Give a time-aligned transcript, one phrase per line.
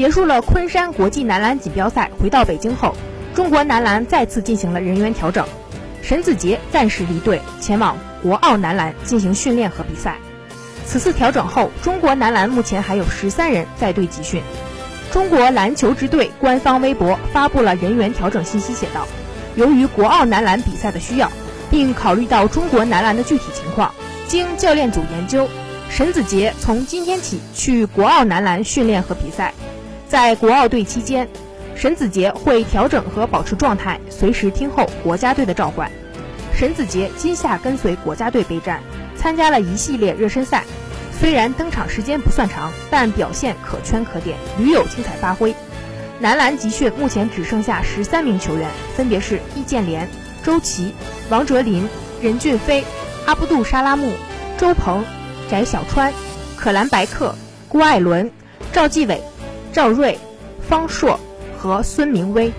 [0.00, 2.96] 结束了昆山国际男篮锦标赛，回到北京后，
[3.34, 5.46] 中国男篮再次进行了人员调整。
[6.00, 10.16] 沈子杰暂时离队，前往国奥男篮进行训练和比赛。
[10.86, 14.42] 此次调整后，中国男篮目前还有十三人在队集训。
[15.12, 19.06] 中国篮球之队官方微博发布了人员调整信息，写道
[19.54, 21.30] ：“由于国奥男篮比赛的需要，
[21.70, 23.94] 并考虑到中国男篮的具体情况，
[24.26, 25.46] 经教练组研究，
[25.90, 29.52] 沈子杰从今天起去国奥男篮训练和比赛。
[30.10, 31.28] 在国奥队期间，
[31.76, 35.88] 沈子杰会调整和保持状态，随时听候国家队的召唤。
[36.52, 38.80] 沈子杰今夏跟随国家队备战，
[39.16, 40.64] 参加了一系列热身赛。”
[41.20, 45.54] 虽然登场时间不算长，但表现可圈可点，屡有精彩发挥。
[46.18, 50.08] 男篮集训目前只剩下十三名球员，分别是易建联、
[50.42, 50.92] 周琦、
[51.28, 51.88] 王哲林、
[52.20, 52.82] 任骏飞、
[53.26, 54.12] 阿布杜沙拉木、
[54.58, 55.04] 周鹏、
[55.48, 56.12] 翟小川、
[56.56, 57.32] 可兰白克、
[57.68, 58.28] 郭艾伦、
[58.72, 59.22] 赵继伟、
[59.72, 60.18] 赵瑞、
[60.68, 61.18] 方硕
[61.56, 62.52] 和孙明威。